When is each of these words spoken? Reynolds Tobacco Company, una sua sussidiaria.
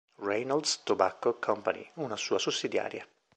Reynolds 0.17 0.81
Tobacco 0.83 1.31
Company, 1.35 1.87
una 1.97 2.15
sua 2.17 2.39
sussidiaria. 2.39 3.07